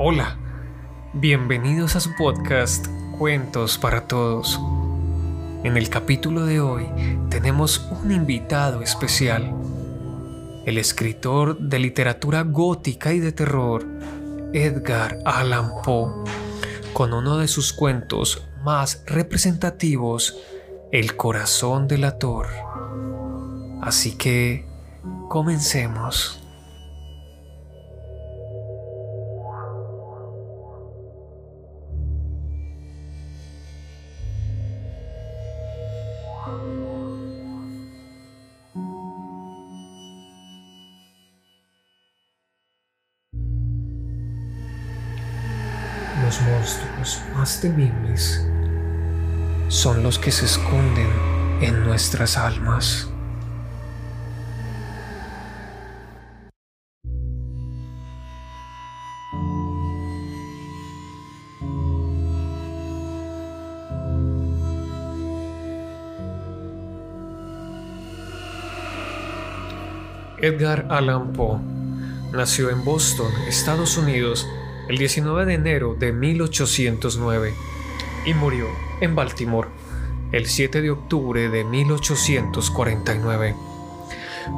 Hola, 0.00 0.38
bienvenidos 1.12 1.96
a 1.96 2.00
su 2.00 2.14
podcast 2.14 2.86
Cuentos 3.18 3.78
para 3.78 4.06
Todos. 4.06 4.60
En 5.64 5.76
el 5.76 5.90
capítulo 5.90 6.46
de 6.46 6.60
hoy 6.60 6.86
tenemos 7.30 7.80
un 7.90 8.12
invitado 8.12 8.80
especial, 8.80 9.52
el 10.66 10.78
escritor 10.78 11.58
de 11.58 11.80
literatura 11.80 12.42
gótica 12.42 13.12
y 13.12 13.18
de 13.18 13.32
terror, 13.32 13.84
Edgar 14.52 15.18
Allan 15.24 15.82
Poe, 15.82 16.12
con 16.92 17.12
uno 17.12 17.38
de 17.38 17.48
sus 17.48 17.72
cuentos 17.72 18.46
más 18.62 19.02
representativos, 19.04 20.38
El 20.92 21.16
corazón 21.16 21.88
del 21.88 22.04
ator. 22.04 22.46
Así 23.82 24.16
que, 24.16 24.64
comencemos. 25.28 26.47
Monstruos 46.46 47.20
más 47.34 47.60
temibles 47.60 48.46
son 49.68 50.02
los 50.02 50.18
que 50.18 50.30
se 50.30 50.44
esconden 50.44 51.10
en 51.60 51.84
nuestras 51.84 52.36
almas. 52.36 53.08
Edgar 70.40 70.86
Allan 70.88 71.32
Poe 71.32 71.58
nació 72.32 72.70
en 72.70 72.84
Boston, 72.84 73.30
Estados 73.48 73.98
Unidos, 73.98 74.46
el 74.88 74.96
19 74.96 75.44
de 75.44 75.54
enero 75.54 75.94
de 75.98 76.12
1809 76.12 77.52
y 78.24 78.34
murió 78.34 78.66
en 79.00 79.14
Baltimore 79.14 79.68
el 80.32 80.46
7 80.46 80.82
de 80.82 80.90
octubre 80.90 81.48
de 81.48 81.64
1849. 81.64 83.54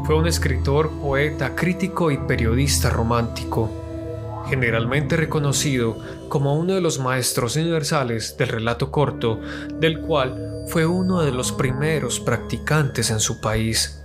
Fue 0.05 0.17
un 0.17 0.27
escritor, 0.27 0.91
poeta, 1.01 1.55
crítico 1.55 2.11
y 2.11 2.19
periodista 2.19 2.91
romántico, 2.91 3.71
generalmente 4.49 5.17
reconocido 5.17 5.97
como 6.29 6.57
uno 6.57 6.75
de 6.75 6.81
los 6.81 6.99
maestros 6.99 7.57
universales 7.57 8.37
del 8.37 8.49
relato 8.49 8.91
corto, 8.91 9.41
del 9.79 10.01
cual 10.01 10.65
fue 10.69 10.87
uno 10.87 11.23
de 11.23 11.33
los 11.33 11.53
primeros 11.53 12.21
practicantes 12.21 13.11
en 13.11 13.21
su 13.21 13.41
país. 13.41 14.00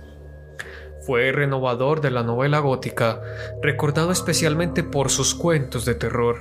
Fue 1.06 1.30
renovador 1.30 2.00
de 2.00 2.10
la 2.10 2.24
novela 2.24 2.58
gótica, 2.58 3.22
recordado 3.62 4.10
especialmente 4.10 4.82
por 4.82 5.08
sus 5.08 5.36
cuentos 5.36 5.84
de 5.84 5.94
terror. 5.94 6.40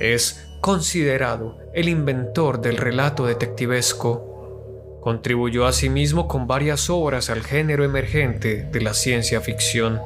Es 0.00 0.44
considerado 0.60 1.56
el 1.72 1.88
inventor 1.88 2.60
del 2.60 2.76
relato 2.76 3.26
detectivesco. 3.26 4.98
Contribuyó 5.00 5.66
asimismo 5.66 6.26
con 6.26 6.48
varias 6.48 6.90
obras 6.90 7.30
al 7.30 7.44
género 7.44 7.84
emergente 7.84 8.64
de 8.72 8.80
la 8.80 8.92
ciencia 8.92 9.40
ficción. 9.40 10.00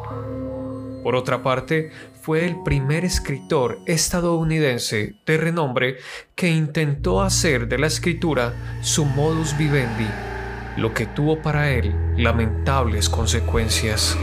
Por 1.02 1.16
otra 1.16 1.42
parte, 1.42 1.90
fue 2.20 2.44
el 2.44 2.62
primer 2.62 3.06
escritor 3.06 3.78
estadounidense 3.86 5.14
de 5.24 5.36
renombre 5.38 5.96
que 6.34 6.50
intentó 6.50 7.22
hacer 7.22 7.66
de 7.66 7.78
la 7.78 7.86
escritura 7.86 8.78
su 8.82 9.06
modus 9.06 9.56
vivendi 9.56 10.31
lo 10.76 10.94
que 10.94 11.06
tuvo 11.06 11.40
para 11.42 11.70
él 11.70 11.94
lamentables 12.16 13.08
consecuencias. 13.08 14.16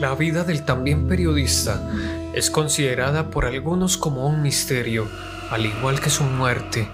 La 0.00 0.14
vida 0.14 0.44
del 0.44 0.64
también 0.64 1.08
periodista 1.08 1.90
es 2.32 2.50
considerada 2.50 3.30
por 3.30 3.46
algunos 3.46 3.98
como 3.98 4.28
un 4.28 4.42
misterio, 4.42 5.08
al 5.50 5.66
igual 5.66 6.00
que 6.00 6.08
su 6.08 6.22
muerte. 6.22 6.88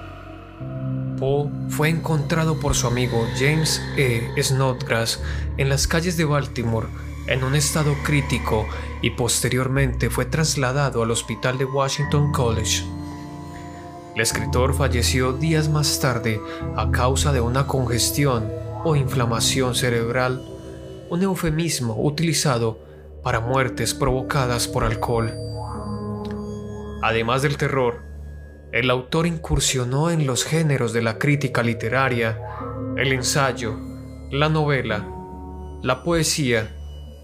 Poe 1.19 1.50
fue 1.69 1.88
encontrado 1.88 2.58
por 2.60 2.75
su 2.75 2.86
amigo 2.86 3.26
James 3.38 3.80
E. 3.97 4.30
Snodgrass 4.42 5.20
en 5.56 5.69
las 5.69 5.86
calles 5.86 6.16
de 6.16 6.25
Baltimore 6.25 6.88
en 7.26 7.42
un 7.42 7.54
estado 7.54 7.94
crítico 8.04 8.66
y 9.02 9.10
posteriormente 9.10 10.10
fue 10.10 10.26
trasladado 10.26 11.03
al 11.03 11.10
hospital 11.10 11.58
de 11.58 11.64
Washington 11.64 12.32
College. 12.32 12.84
El 14.14 14.20
escritor 14.20 14.74
falleció 14.74 15.32
días 15.32 15.69
más 15.69 15.98
tarde 15.98 16.41
a 16.76 16.91
causa 16.91 17.32
de 17.32 17.41
una 17.41 17.66
congestión 17.66 18.48
o 18.84 18.94
inflamación 18.94 19.74
cerebral, 19.74 20.47
un 21.10 21.22
eufemismo 21.22 21.97
utilizado 21.98 22.78
para 23.22 23.41
muertes 23.41 23.94
provocadas 23.94 24.69
por 24.69 24.84
alcohol. 24.84 25.32
Además 27.03 27.42
del 27.42 27.56
terror, 27.56 28.03
el 28.74 28.90
autor 28.90 29.28
incursionó 29.28 30.10
en 30.10 30.26
los 30.26 30.42
géneros 30.42 30.92
de 30.92 31.00
la 31.00 31.16
crítica 31.16 31.62
literaria, 31.62 32.40
el 32.96 33.12
ensayo, 33.12 33.78
la 34.32 34.48
novela, 34.48 35.08
la 35.80 36.02
poesía 36.02 36.74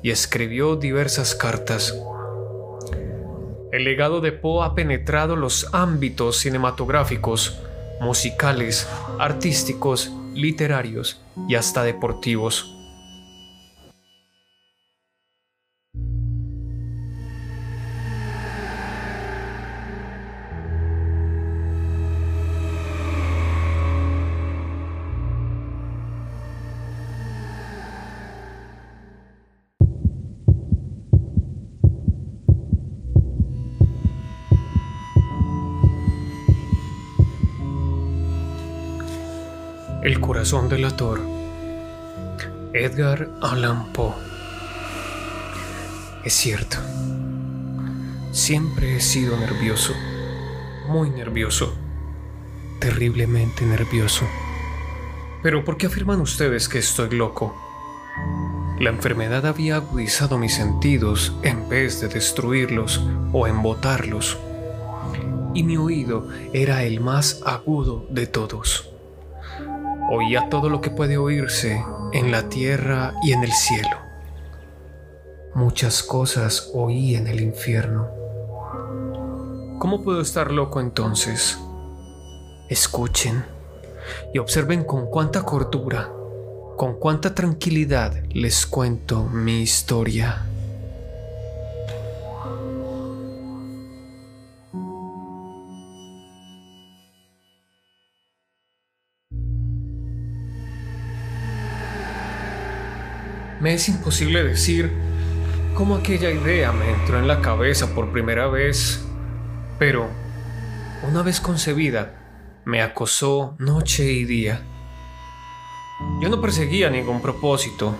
y 0.00 0.10
escribió 0.10 0.76
diversas 0.76 1.34
cartas. 1.34 1.92
El 3.72 3.82
legado 3.82 4.20
de 4.20 4.30
Poe 4.30 4.64
ha 4.64 4.76
penetrado 4.76 5.34
los 5.34 5.66
ámbitos 5.74 6.36
cinematográficos, 6.36 7.58
musicales, 8.00 8.88
artísticos, 9.18 10.12
literarios 10.34 11.20
y 11.48 11.56
hasta 11.56 11.82
deportivos. 11.82 12.79
Corazón. 40.50 41.20
Edgar 42.72 43.30
Allan 43.40 43.92
Poe. 43.92 44.14
Es 46.24 46.34
cierto. 46.34 46.76
Siempre 48.32 48.96
he 48.96 49.00
sido 49.00 49.36
nervioso. 49.36 49.92
Muy 50.88 51.10
nervioso. 51.10 51.74
Terriblemente 52.80 53.64
nervioso. 53.64 54.26
Pero 55.42 55.64
¿por 55.64 55.76
qué 55.76 55.86
afirman 55.86 56.20
ustedes 56.20 56.68
que 56.68 56.78
estoy 56.78 57.10
loco? 57.10 57.54
La 58.80 58.90
enfermedad 58.90 59.46
había 59.46 59.76
agudizado 59.76 60.38
mis 60.38 60.54
sentidos 60.54 61.32
en 61.42 61.68
vez 61.68 62.00
de 62.00 62.08
destruirlos 62.08 63.00
o 63.32 63.46
embotarlos. 63.46 64.38
Y 65.54 65.62
mi 65.62 65.76
oído 65.76 66.28
era 66.52 66.82
el 66.84 67.00
más 67.00 67.40
agudo 67.44 68.06
de 68.10 68.26
todos. 68.26 68.89
Oía 70.12 70.48
todo 70.50 70.68
lo 70.68 70.80
que 70.80 70.90
puede 70.90 71.18
oírse 71.18 71.84
en 72.12 72.32
la 72.32 72.48
tierra 72.48 73.14
y 73.22 73.32
en 73.32 73.44
el 73.44 73.52
cielo. 73.52 73.96
Muchas 75.54 76.02
cosas 76.02 76.72
oí 76.74 77.14
en 77.14 77.28
el 77.28 77.40
infierno. 77.40 78.08
¿Cómo 79.78 80.02
puedo 80.02 80.20
estar 80.20 80.50
loco 80.50 80.80
entonces? 80.80 81.60
Escuchen 82.68 83.44
y 84.34 84.38
observen 84.38 84.82
con 84.82 85.06
cuánta 85.06 85.44
cordura, 85.44 86.10
con 86.76 86.98
cuánta 86.98 87.32
tranquilidad 87.32 88.12
les 88.30 88.66
cuento 88.66 89.22
mi 89.26 89.62
historia. 89.62 90.49
Me 103.60 103.74
es 103.74 103.90
imposible 103.90 104.42
decir 104.42 104.90
cómo 105.74 105.96
aquella 105.96 106.30
idea 106.30 106.72
me 106.72 106.88
entró 106.90 107.18
en 107.18 107.28
la 107.28 107.42
cabeza 107.42 107.94
por 107.94 108.10
primera 108.10 108.46
vez, 108.46 109.06
pero 109.78 110.08
una 111.06 111.22
vez 111.22 111.40
concebida, 111.42 112.62
me 112.64 112.80
acosó 112.80 113.56
noche 113.58 114.10
y 114.12 114.24
día. 114.24 114.62
Yo 116.22 116.30
no 116.30 116.40
perseguía 116.40 116.88
ningún 116.88 117.20
propósito, 117.20 117.94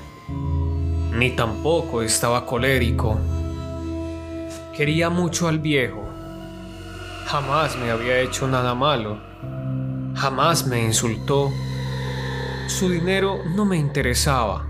ni 1.12 1.36
tampoco 1.36 2.00
estaba 2.00 2.46
colérico. 2.46 3.18
Quería 4.74 5.10
mucho 5.10 5.46
al 5.46 5.58
viejo. 5.58 6.02
Jamás 7.26 7.76
me 7.76 7.90
había 7.90 8.18
hecho 8.20 8.48
nada 8.48 8.74
malo. 8.74 9.20
Jamás 10.14 10.66
me 10.66 10.82
insultó. 10.82 11.52
Su 12.66 12.88
dinero 12.88 13.40
no 13.54 13.66
me 13.66 13.76
interesaba. 13.76 14.69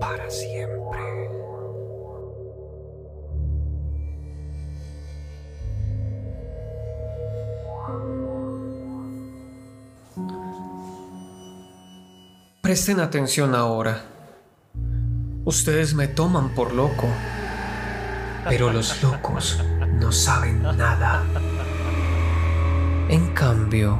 Para 0.00 0.30
siempre. 0.30 0.84
Presten 12.60 13.00
atención 13.00 13.54
ahora. 13.54 14.02
Ustedes 15.44 15.94
me 15.94 16.08
toman 16.08 16.54
por 16.54 16.72
loco. 16.72 17.06
Pero 18.48 18.72
los 18.72 19.02
locos 19.02 19.62
no 20.00 20.10
saben 20.10 20.62
nada. 20.62 21.22
En 23.08 23.34
cambio, 23.34 23.98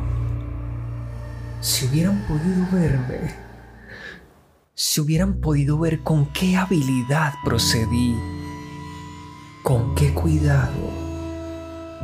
si 1.61 1.87
hubieran 1.87 2.19
podido 2.27 2.67
verme, 2.73 3.44
si 4.75 5.01
hubieran 5.01 5.41
podido 5.41 5.79
ver 5.79 6.03
con 6.03 6.27
qué 6.27 6.57
habilidad 6.57 7.35
procedí, 7.45 8.17
con 9.63 9.95
qué 9.95 10.13
cuidado, 10.13 10.91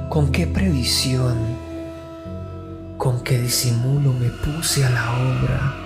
con 0.08 0.32
qué 0.32 0.46
previsión, 0.46 1.36
con 2.98 3.22
qué 3.22 3.40
disimulo 3.40 4.12
me 4.12 4.28
puse 4.28 4.84
a 4.84 4.90
la 4.90 5.12
obra 5.12 5.80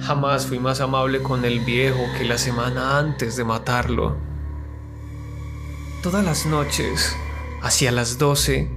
Jamás 0.00 0.46
fui 0.46 0.58
más 0.58 0.80
amable 0.80 1.22
con 1.22 1.44
el 1.44 1.60
viejo 1.60 2.00
que 2.16 2.24
la 2.24 2.38
semana 2.38 2.98
antes 2.98 3.36
de 3.36 3.44
matarlo. 3.44 4.16
Todas 6.02 6.24
las 6.24 6.46
noches, 6.46 7.14
hacia 7.62 7.92
las 7.92 8.16
doce, 8.16 8.70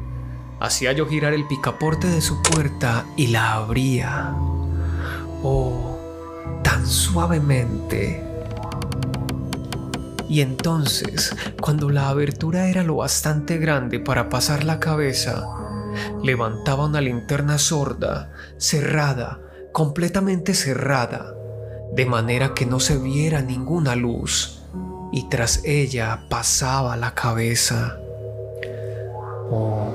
hacía 0.59 0.91
yo 0.91 1.07
girar 1.07 1.33
el 1.33 1.47
picaporte 1.47 2.07
de 2.07 2.21
su 2.21 2.41
puerta 2.43 3.05
y 3.15 3.27
la 3.27 3.53
abría. 3.53 4.35
Oh, 5.41 5.92
tan 6.63 6.85
suavemente. 6.85 8.23
Y 10.29 10.41
entonces, 10.41 11.35
cuando 11.61 11.89
la 11.89 12.09
abertura 12.09 12.67
era 12.67 12.83
lo 12.83 12.95
bastante 12.95 13.57
grande 13.57 13.99
para 13.99 14.29
pasar 14.29 14.63
la 14.63 14.79
cabeza, 14.79 15.47
levantaba 16.23 16.85
una 16.85 17.01
linterna 17.01 17.57
sorda, 17.57 18.31
cerrada, 18.57 19.39
completamente 19.71 20.53
cerrada, 20.53 21.35
de 21.93 22.05
manera 22.05 22.53
que 22.55 22.65
no 22.65 22.79
se 22.79 22.97
viera 22.97 23.41
ninguna 23.41 23.95
luz, 23.95 24.63
y 25.11 25.29
tras 25.29 25.61
ella 25.65 26.23
pasaba 26.29 26.97
la 26.97 27.13
cabeza. 27.13 27.97
Oh, 29.51 29.93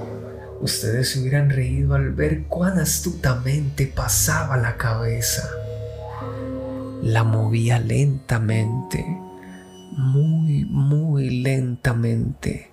ustedes 0.61 1.11
se 1.11 1.21
hubieran 1.21 1.51
reído 1.51 1.97
al 1.97 2.13
ver 2.13 2.45
cuán 2.45 2.79
astutamente 2.79 3.87
pasaba 3.87 4.57
la 4.57 4.77
cabeza. 4.77 5.51
La 7.03 7.25
movía 7.25 7.79
lentamente, 7.79 9.07
muy, 9.93 10.65
muy 10.65 11.31
lentamente, 11.31 12.73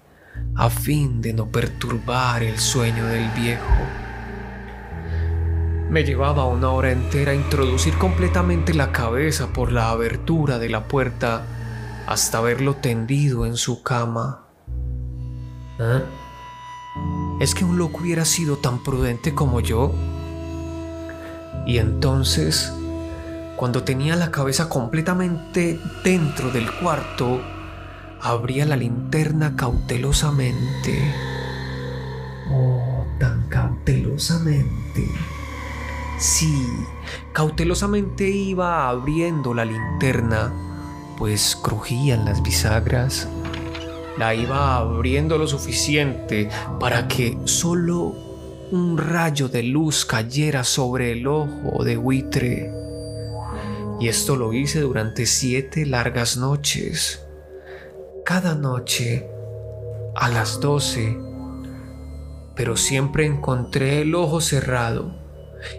a 0.56 0.70
fin 0.70 1.22
de 1.22 1.34
no 1.34 1.48
perturbar 1.48 2.44
el 2.44 2.58
sueño 2.58 3.06
del 3.06 3.30
viejo. 3.32 3.74
Me 5.90 6.04
llevaba 6.04 6.46
una 6.46 6.72
hora 6.72 6.92
entera 6.92 7.34
introducir 7.36 7.98
completamente 7.98 8.74
la 8.74 8.92
cabeza 8.92 9.54
por 9.54 9.72
la 9.72 9.92
abertura 9.92 10.58
de 10.58 10.70
la 10.70 10.88
puerta 10.88 11.46
hasta 12.08 12.42
verlo 12.42 12.76
tendido 12.76 13.46
en 13.46 13.56
su 13.56 13.84
cama. 13.84 14.46
¿Eh? 15.80 16.04
¿Es 17.40 17.54
que 17.54 17.66
un 17.66 17.78
loco 17.78 18.00
hubiera 18.02 18.26
sido 18.26 18.58
tan 18.58 18.82
prudente 18.84 19.34
como 19.34 19.60
yo? 19.60 19.94
Y 21.66 21.78
entonces, 21.78 22.74
cuando 23.56 23.84
tenía 23.84 24.16
la 24.16 24.32
cabeza 24.32 24.70
completamente 24.70 25.80
dentro 26.04 26.52
del 26.52 26.72
cuarto, 26.72 27.42
abría 28.22 28.66
la 28.66 28.76
linterna 28.76 29.56
cautelosamente. 29.56 31.14
Oh, 32.52 33.06
tan 33.20 33.48
cautelosamente 33.50 35.10
Sí, 36.18 36.66
cautelosamente 37.34 38.30
iba 38.30 38.88
abriendo 38.88 39.54
la 39.54 39.66
linterna, 39.66 40.54
pues 41.18 41.58
crujían 41.62 42.24
las 42.24 42.42
bisagras. 42.42 43.28
La 44.18 44.34
iba 44.34 44.78
abriendo 44.78 45.38
lo 45.38 45.46
suficiente 45.46 46.50
para 46.80 47.10
que 47.10 47.38
solo 47.44 48.16
un 48.72 48.98
rayo 48.98 49.50
de 49.50 49.64
luz 49.64 50.06
cayera 50.06 50.64
sobre 50.64 51.12
el 51.12 51.28
ojo 51.28 51.84
de 51.84 51.98
buitre. 51.98 52.85
Y 54.00 54.10
esto 54.10 54.36
lo 54.36 54.52
hice 54.54 54.82
durante 54.82 55.26
siete 55.26 55.86
largas 55.86 56.38
noches. 56.38 57.26
Cada 58.26 58.56
noche, 58.56 59.28
a 60.16 60.30
las 60.30 60.60
doce, 60.60 61.18
pero 62.56 62.78
siempre 62.78 63.26
encontré 63.26 64.02
el 64.02 64.16
ojo 64.16 64.42
cerrado 64.42 65.16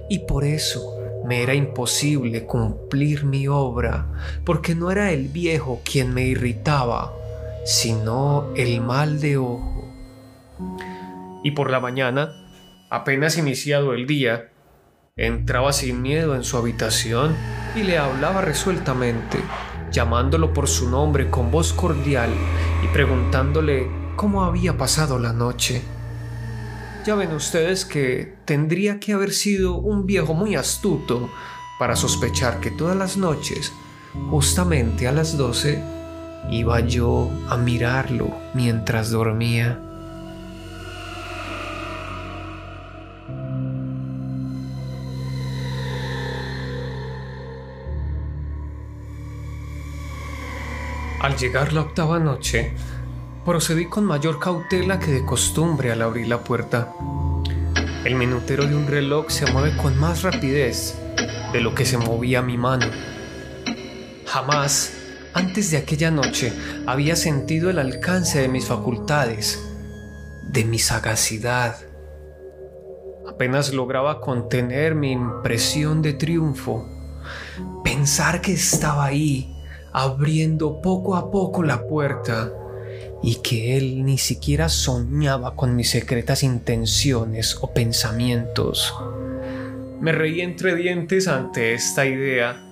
y 0.08 0.20
por 0.20 0.44
eso 0.44 0.96
me 1.26 1.42
era 1.42 1.54
imposible 1.54 2.46
cumplir 2.46 3.24
mi 3.24 3.48
obra, 3.48 4.06
porque 4.44 4.74
no 4.74 4.90
era 4.90 5.10
el 5.12 5.28
viejo 5.28 5.80
quien 5.84 6.14
me 6.14 6.22
irritaba, 6.22 7.12
sino 7.64 8.52
el 8.54 8.80
mal 8.80 9.20
de 9.20 9.36
ojo. 9.38 9.90
Y 11.42 11.50
por 11.50 11.70
la 11.70 11.80
mañana, 11.80 12.32
apenas 12.90 13.36
iniciado 13.38 13.92
el 13.92 14.06
día, 14.06 14.50
entraba 15.16 15.72
sin 15.72 16.00
miedo 16.00 16.36
en 16.36 16.44
su 16.44 16.56
habitación 16.56 17.34
y 17.76 17.82
le 17.82 17.98
hablaba 17.98 18.40
resueltamente, 18.40 19.38
llamándolo 19.92 20.52
por 20.54 20.66
su 20.66 20.88
nombre 20.88 21.30
con 21.30 21.50
voz 21.50 21.74
cordial 21.74 22.30
y 22.82 22.88
preguntándole 22.88 23.88
cómo 24.16 24.44
había 24.44 24.78
pasado 24.78 25.18
la 25.18 25.34
noche. 25.34 25.82
Ya 27.04 27.14
ven 27.14 27.32
ustedes 27.34 27.84
que 27.84 28.34
tendría 28.46 28.98
que 28.98 29.12
haber 29.12 29.32
sido 29.32 29.76
un 29.76 30.06
viejo 30.06 30.32
muy 30.32 30.56
astuto 30.56 31.30
para 31.78 31.96
sospechar 31.96 32.60
que 32.60 32.70
todas 32.70 32.96
las 32.96 33.18
noches, 33.18 33.72
justamente 34.30 35.06
a 35.06 35.12
las 35.12 35.36
12, 35.36 35.84
iba 36.50 36.80
yo 36.80 37.30
a 37.48 37.58
mirarlo 37.58 38.34
mientras 38.54 39.10
dormía. 39.10 39.85
Al 51.20 51.34
llegar 51.36 51.72
la 51.72 51.80
octava 51.80 52.18
noche, 52.18 52.72
procedí 53.44 53.86
con 53.86 54.04
mayor 54.04 54.38
cautela 54.38 55.00
que 55.00 55.10
de 55.10 55.24
costumbre 55.24 55.90
al 55.90 56.02
abrir 56.02 56.28
la 56.28 56.44
puerta. 56.44 56.94
El 58.04 58.16
minutero 58.16 58.66
de 58.66 58.76
un 58.76 58.86
reloj 58.86 59.30
se 59.30 59.50
mueve 59.50 59.76
con 59.78 59.98
más 59.98 60.22
rapidez 60.22 60.94
de 61.52 61.60
lo 61.60 61.74
que 61.74 61.86
se 61.86 61.96
movía 61.96 62.42
mi 62.42 62.58
mano. 62.58 62.86
Jamás, 64.26 64.92
antes 65.32 65.70
de 65.70 65.78
aquella 65.78 66.10
noche, 66.10 66.52
había 66.86 67.16
sentido 67.16 67.70
el 67.70 67.78
alcance 67.78 68.40
de 68.40 68.48
mis 68.48 68.66
facultades, 68.66 69.58
de 70.52 70.64
mi 70.66 70.78
sagacidad. 70.78 71.76
Apenas 73.26 73.72
lograba 73.72 74.20
contener 74.20 74.94
mi 74.94 75.12
impresión 75.12 76.02
de 76.02 76.12
triunfo, 76.12 76.86
pensar 77.82 78.42
que 78.42 78.52
estaba 78.52 79.06
ahí, 79.06 79.55
abriendo 79.92 80.80
poco 80.80 81.16
a 81.16 81.30
poco 81.30 81.62
la 81.62 81.86
puerta 81.86 82.52
y 83.22 83.36
que 83.36 83.76
él 83.76 84.04
ni 84.04 84.18
siquiera 84.18 84.68
soñaba 84.68 85.56
con 85.56 85.74
mis 85.74 85.90
secretas 85.90 86.42
intenciones 86.42 87.58
o 87.60 87.72
pensamientos. 87.72 88.94
Me 90.00 90.12
reí 90.12 90.42
entre 90.42 90.74
dientes 90.76 91.26
ante 91.26 91.74
esta 91.74 92.06
idea 92.06 92.62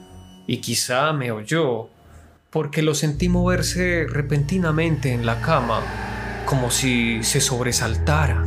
y 0.47 0.59
quizá 0.59 1.13
me 1.13 1.33
oyó, 1.33 1.89
porque 2.51 2.83
lo 2.83 2.95
sentí 2.95 3.29
moverse 3.29 4.07
repentinamente 4.09 5.13
en 5.13 5.25
la 5.25 5.41
cama, 5.41 5.81
como 6.47 6.71
si 6.71 7.25
se 7.25 7.41
sobresaltara. 7.41 8.45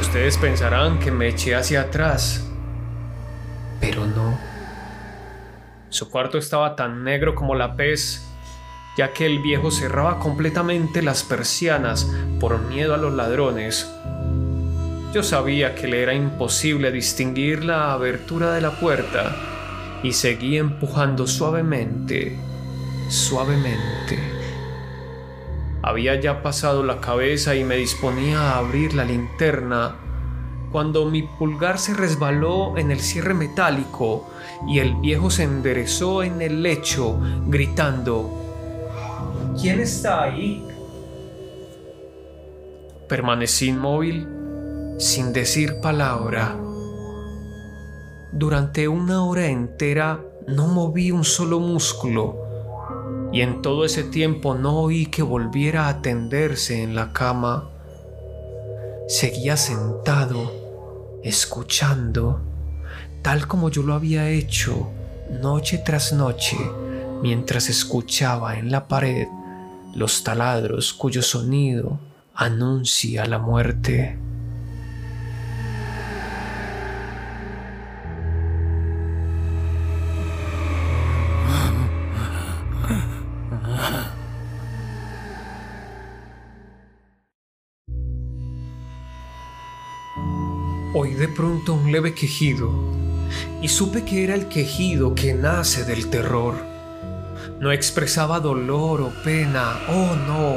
Ustedes 0.00 0.38
pensarán 0.38 0.98
que 0.98 1.10
me 1.10 1.28
eché 1.28 1.54
hacia 1.54 1.82
atrás, 1.82 2.44
pero 3.80 4.06
no. 4.06 4.47
Su 5.90 6.10
cuarto 6.10 6.38
estaba 6.38 6.76
tan 6.76 7.04
negro 7.04 7.34
como 7.34 7.54
la 7.54 7.76
pez 7.76 8.28
ya 8.98 9.12
que 9.12 9.26
el 9.26 9.38
viejo 9.38 9.70
cerraba 9.70 10.18
completamente 10.18 11.02
las 11.02 11.22
persianas 11.22 12.10
por 12.40 12.60
miedo 12.62 12.94
a 12.94 12.96
los 12.96 13.14
ladrones. 13.14 13.88
Yo 15.14 15.22
sabía 15.22 15.76
que 15.76 15.86
le 15.86 16.02
era 16.02 16.14
imposible 16.14 16.90
distinguir 16.90 17.64
la 17.64 17.92
abertura 17.92 18.52
de 18.52 18.60
la 18.60 18.72
puerta 18.72 19.36
y 20.02 20.14
seguí 20.14 20.58
empujando 20.58 21.28
suavemente, 21.28 22.36
suavemente. 23.08 24.18
Había 25.80 26.20
ya 26.20 26.42
pasado 26.42 26.82
la 26.82 27.00
cabeza 27.00 27.54
y 27.54 27.62
me 27.62 27.76
disponía 27.76 28.40
a 28.40 28.58
abrir 28.58 28.94
la 28.94 29.04
linterna 29.04 29.94
cuando 30.70 31.04
mi 31.06 31.22
pulgar 31.22 31.78
se 31.78 31.94
resbaló 31.94 32.76
en 32.76 32.90
el 32.90 33.00
cierre 33.00 33.34
metálico 33.34 34.26
y 34.66 34.78
el 34.80 34.94
viejo 34.96 35.30
se 35.30 35.44
enderezó 35.44 36.22
en 36.22 36.42
el 36.42 36.62
lecho 36.62 37.18
gritando 37.46 38.48
¿Quién 39.60 39.80
está 39.80 40.22
ahí? 40.22 40.64
Permanecí 43.08 43.70
inmóvil, 43.70 44.28
sin 44.98 45.32
decir 45.32 45.80
palabra. 45.80 46.56
Durante 48.30 48.86
una 48.86 49.24
hora 49.24 49.46
entera 49.46 50.20
no 50.46 50.68
moví 50.68 51.10
un 51.10 51.24
solo 51.24 51.58
músculo 51.58 52.36
y 53.32 53.40
en 53.40 53.62
todo 53.62 53.84
ese 53.84 54.04
tiempo 54.04 54.54
no 54.54 54.78
oí 54.78 55.06
que 55.06 55.22
volviera 55.22 55.88
a 55.88 56.02
tenderse 56.02 56.82
en 56.82 56.94
la 56.94 57.12
cama. 57.12 57.70
Seguía 59.08 59.56
sentado, 59.56 60.52
escuchando, 61.24 62.42
tal 63.22 63.48
como 63.48 63.70
yo 63.70 63.82
lo 63.82 63.94
había 63.94 64.28
hecho 64.28 64.90
noche 65.40 65.78
tras 65.78 66.12
noche 66.12 66.58
mientras 67.22 67.70
escuchaba 67.70 68.58
en 68.58 68.70
la 68.70 68.86
pared 68.86 69.26
los 69.94 70.22
taladros 70.24 70.92
cuyo 70.92 71.22
sonido 71.22 71.98
anuncia 72.34 73.24
la 73.24 73.38
muerte. 73.38 74.18
Pronto 91.38 91.74
un 91.74 91.92
leve 91.92 92.14
quejido 92.14 92.68
y 93.62 93.68
supe 93.68 94.04
que 94.04 94.24
era 94.24 94.34
el 94.34 94.48
quejido 94.48 95.14
que 95.14 95.34
nace 95.34 95.84
del 95.84 96.10
terror. 96.10 96.56
No 97.60 97.70
expresaba 97.70 98.40
dolor 98.40 99.02
o 99.02 99.12
pena, 99.22 99.78
oh 99.88 100.16
no. 100.16 100.56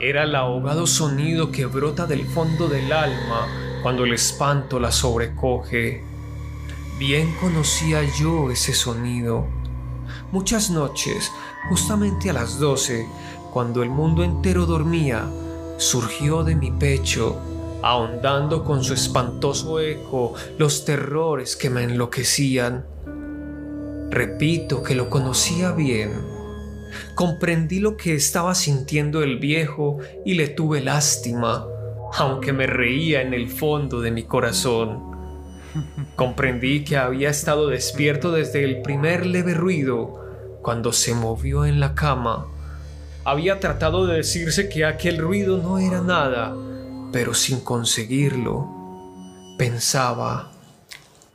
Era 0.00 0.22
el 0.22 0.34
ahogado 0.34 0.86
sonido 0.86 1.52
que 1.52 1.66
brota 1.66 2.06
del 2.06 2.26
fondo 2.26 2.66
del 2.66 2.90
alma 2.90 3.46
cuando 3.82 4.04
el 4.04 4.14
espanto 4.14 4.80
la 4.80 4.90
sobrecoge. 4.90 6.02
Bien 6.98 7.34
conocía 7.38 8.00
yo 8.18 8.50
ese 8.50 8.72
sonido. 8.72 9.48
Muchas 10.32 10.70
noches, 10.70 11.30
justamente 11.68 12.30
a 12.30 12.32
las 12.32 12.58
doce, 12.58 13.06
cuando 13.52 13.82
el 13.82 13.90
mundo 13.90 14.24
entero 14.24 14.64
dormía, 14.64 15.28
surgió 15.76 16.42
de 16.42 16.56
mi 16.56 16.70
pecho, 16.70 17.38
ahondando 17.82 18.64
con 18.64 18.84
su 18.84 18.94
espantoso 18.94 19.80
eco 19.80 20.34
los 20.58 20.84
terrores 20.84 21.56
que 21.56 21.70
me 21.70 21.84
enloquecían. 21.84 22.84
Repito 24.10 24.82
que 24.82 24.94
lo 24.94 25.08
conocía 25.08 25.72
bien. 25.72 26.12
Comprendí 27.14 27.78
lo 27.78 27.96
que 27.96 28.14
estaba 28.14 28.54
sintiendo 28.54 29.22
el 29.22 29.38
viejo 29.38 29.98
y 30.24 30.34
le 30.34 30.48
tuve 30.48 30.80
lástima, 30.80 31.66
aunque 32.14 32.52
me 32.52 32.66
reía 32.66 33.22
en 33.22 33.32
el 33.32 33.48
fondo 33.48 34.00
de 34.00 34.10
mi 34.10 34.24
corazón. 34.24 35.10
Comprendí 36.16 36.84
que 36.84 36.96
había 36.96 37.30
estado 37.30 37.68
despierto 37.68 38.32
desde 38.32 38.64
el 38.64 38.82
primer 38.82 39.24
leve 39.24 39.54
ruido, 39.54 40.58
cuando 40.62 40.92
se 40.92 41.14
movió 41.14 41.64
en 41.64 41.78
la 41.78 41.94
cama. 41.94 42.46
Había 43.24 43.60
tratado 43.60 44.06
de 44.06 44.16
decirse 44.16 44.68
que 44.68 44.84
aquel 44.84 45.18
ruido 45.18 45.58
no 45.58 45.78
era 45.78 46.00
nada, 46.00 46.56
pero 47.12 47.34
sin 47.34 47.60
conseguirlo. 47.60 48.68
Pensaba, 49.58 50.52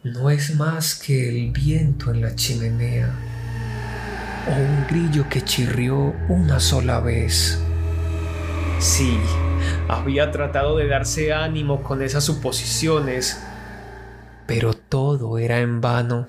no 0.03 0.29
es 0.29 0.55
más 0.55 0.95
que 0.95 1.29
el 1.29 1.51
viento 1.51 2.11
en 2.11 2.21
la 2.21 2.35
chimenea 2.35 3.13
o 4.47 4.51
un 4.51 4.85
grillo 4.87 5.27
que 5.29 5.43
chirrió 5.43 6.13
una 6.29 6.59
sola 6.59 6.99
vez. 6.99 7.59
Sí, 8.79 9.17
había 9.87 10.31
tratado 10.31 10.77
de 10.77 10.87
darse 10.87 11.33
ánimo 11.33 11.81
con 11.81 12.01
esas 12.01 12.23
suposiciones, 12.23 13.43
pero 14.45 14.73
todo 14.73 15.37
era 15.37 15.59
en 15.59 15.81
vano. 15.81 16.27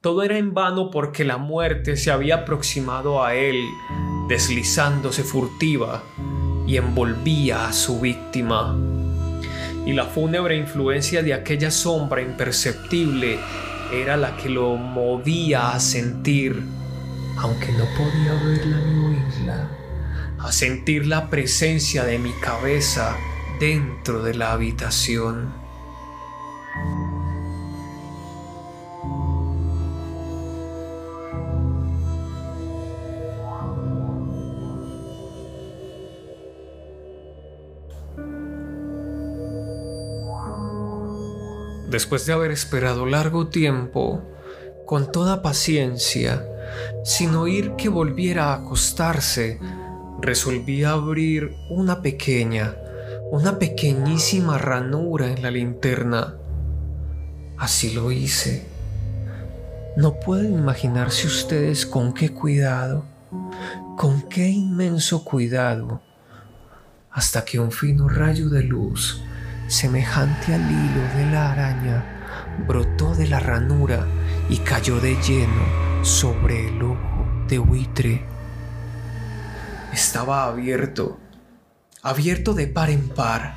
Todo 0.00 0.22
era 0.22 0.38
en 0.38 0.54
vano 0.54 0.90
porque 0.90 1.24
la 1.24 1.38
muerte 1.38 1.96
se 1.96 2.10
había 2.10 2.36
aproximado 2.36 3.24
a 3.24 3.34
él, 3.34 3.64
deslizándose 4.28 5.22
furtiva, 5.22 6.02
y 6.68 6.76
envolvía 6.76 7.66
a 7.66 7.72
su 7.72 7.98
víctima 7.98 8.76
y 9.88 9.94
la 9.94 10.04
fúnebre 10.04 10.54
influencia 10.54 11.22
de 11.22 11.32
aquella 11.32 11.70
sombra 11.70 12.20
imperceptible 12.20 13.38
era 13.90 14.18
la 14.18 14.36
que 14.36 14.50
lo 14.50 14.76
movía 14.76 15.70
a 15.70 15.80
sentir, 15.80 16.62
aunque 17.38 17.72
no 17.72 17.86
podía 17.96 18.34
verla 18.34 18.76
ni 18.84 19.06
oírla, 19.06 19.70
a 20.40 20.52
sentir 20.52 21.06
la 21.06 21.30
presencia 21.30 22.04
de 22.04 22.18
mi 22.18 22.32
cabeza 22.32 23.16
dentro 23.58 24.22
de 24.22 24.34
la 24.34 24.52
habitación. 24.52 25.54
Después 41.98 42.26
de 42.26 42.32
haber 42.32 42.52
esperado 42.52 43.06
largo 43.06 43.48
tiempo, 43.48 44.22
con 44.86 45.10
toda 45.10 45.42
paciencia, 45.42 46.46
sin 47.02 47.34
oír 47.34 47.72
que 47.72 47.88
volviera 47.88 48.52
a 48.52 48.54
acostarse, 48.54 49.58
resolví 50.20 50.84
abrir 50.84 51.56
una 51.70 52.00
pequeña, 52.00 52.76
una 53.32 53.58
pequeñísima 53.58 54.58
ranura 54.58 55.26
en 55.26 55.42
la 55.42 55.50
linterna. 55.50 56.36
Así 57.56 57.92
lo 57.92 58.12
hice. 58.12 58.68
No 59.96 60.20
pueden 60.20 60.56
imaginarse 60.56 61.26
ustedes 61.26 61.84
con 61.84 62.14
qué 62.14 62.30
cuidado, 62.32 63.06
con 63.96 64.22
qué 64.22 64.48
inmenso 64.48 65.24
cuidado, 65.24 66.00
hasta 67.10 67.44
que 67.44 67.58
un 67.58 67.72
fino 67.72 68.08
rayo 68.08 68.48
de 68.50 68.62
luz 68.62 69.20
semejante 69.68 70.54
al 70.54 70.62
hilo 70.62 71.02
de 71.14 71.30
la 71.30 71.52
araña, 71.52 72.04
brotó 72.66 73.14
de 73.14 73.28
la 73.28 73.38
ranura 73.38 74.06
y 74.48 74.56
cayó 74.58 74.98
de 74.98 75.14
lleno 75.22 75.62
sobre 76.02 76.68
el 76.68 76.82
ojo 76.82 77.28
de 77.46 77.58
buitre. 77.58 78.24
Estaba 79.92 80.44
abierto, 80.44 81.18
abierto 82.02 82.54
de 82.54 82.66
par 82.66 82.88
en 82.88 83.08
par, 83.10 83.54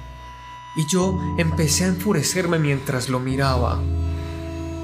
y 0.76 0.86
yo 0.92 1.18
empecé 1.38 1.86
a 1.86 1.88
enfurecerme 1.88 2.60
mientras 2.60 3.10
lo 3.10 3.20
miraba. 3.20 3.80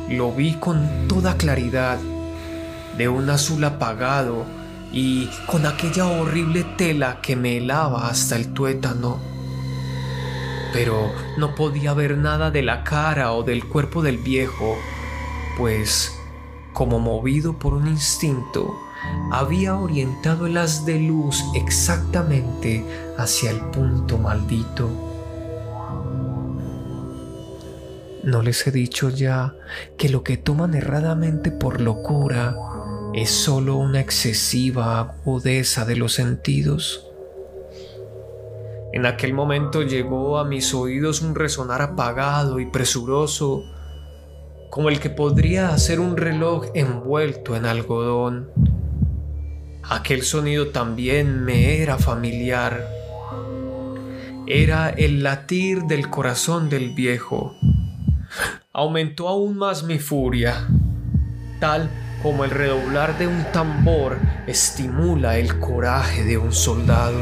Lo 0.10 0.32
vi 0.32 0.56
con 0.56 1.08
toda 1.10 1.36
claridad, 1.36 2.00
de 2.98 3.10
un 3.10 3.30
azul 3.30 3.64
apagado 3.66 4.46
y 4.94 5.30
con 5.46 5.66
aquella 5.66 6.08
horrible 6.08 6.64
tela 6.78 7.20
que 7.22 7.36
me 7.36 7.58
helaba 7.58 8.08
hasta 8.08 8.38
el 8.38 8.54
tuétano 8.54 9.37
pero 10.74 11.12
no 11.38 11.56
podía 11.56 11.94
ver 11.94 12.18
nada 12.18 12.52
de 12.52 12.62
la 12.62 12.84
cara 12.84 13.34
o 13.34 13.44
del 13.44 13.66
cuerpo 13.66 14.02
del 14.02 14.18
viejo, 14.18 14.78
pues, 15.58 16.20
como 16.74 17.00
movido 17.00 17.58
por 17.58 17.74
un 17.74 17.88
instinto, 17.88 18.76
había 19.32 19.76
orientado 19.76 20.48
el 20.48 20.58
haz 20.58 20.86
de 20.86 21.00
luz 21.00 21.44
exactamente 21.56 22.86
hacia 23.18 23.52
el 23.52 23.60
punto 23.72 24.18
maldito. 24.18 24.90
¿No 28.24 28.42
les 28.42 28.68
he 28.68 28.72
dicho 28.72 29.10
ya 29.10 29.56
que 29.98 30.10
lo 30.10 30.24
que 30.24 30.36
toman 30.36 30.74
erradamente 30.74 31.50
por 31.50 31.80
locura 31.80 32.56
es 33.14 33.30
solo 33.30 33.78
una 33.78 34.02
excesiva 34.02 35.00
agudeza 35.00 35.86
de 35.86 35.96
los 35.96 36.14
sentidos? 36.14 37.07
En 38.98 39.06
aquel 39.06 39.32
momento 39.32 39.84
llegó 39.84 40.39
a 40.39 40.44
mis 40.44 40.74
oídos 40.74 41.22
un 41.22 41.36
resonar 41.36 41.84
apagado 41.84 42.60
y 42.60 42.66
presuroso, 42.66 43.63
como 44.72 44.89
el 44.89 45.00
que 45.00 45.12
podría 45.12 45.70
hacer 45.70 46.00
un 46.00 46.18
reloj 46.18 46.66
envuelto 46.74 47.56
en 47.56 47.68
algodón. 47.68 48.50
Aquel 49.84 50.24
sonido 50.24 50.70
también 50.70 51.46
me 51.46 51.77
era 51.84 52.00
familiar. 52.00 52.88
Era 54.48 54.89
el 54.89 55.22
latir 55.22 55.84
del 55.84 56.10
corazón 56.10 56.68
del 56.68 56.96
viejo 56.96 57.54
aumentó 58.74 59.27
aún 59.27 59.58
más 59.58 59.84
mi 59.84 60.00
furia, 60.00 60.68
tal 61.60 61.88
como 62.24 62.46
el 62.46 62.50
redoblar 62.50 63.16
de 63.20 63.27
un 63.27 63.44
tambor 63.51 64.18
estimula 64.48 65.38
el 65.38 65.60
coraje 65.60 66.24
de 66.24 66.39
un 66.39 66.51
soldado. 66.51 67.20